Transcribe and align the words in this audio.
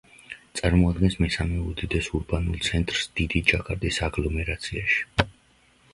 წარმოადგენს 0.59 1.17
მესამე 1.25 1.59
უდიდეს 1.73 2.09
ურბანულ 2.19 2.65
ცენტრს 2.69 3.05
დიდი 3.21 3.45
ჯაკარტის 3.53 4.01
აგლომერაციაში. 4.11 5.03